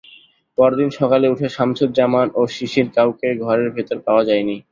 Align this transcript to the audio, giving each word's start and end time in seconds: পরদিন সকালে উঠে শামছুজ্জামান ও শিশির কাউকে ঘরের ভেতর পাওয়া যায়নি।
পরদিন 0.57 0.89
সকালে 0.99 1.25
উঠে 1.33 1.47
শামছুজ্জামান 1.49 2.27
ও 2.35 2.41
শিশির 2.55 2.87
কাউকে 2.95 3.27
ঘরের 3.43 3.69
ভেতর 3.75 3.97
পাওয়া 4.07 4.23
যায়নি। 4.29 4.55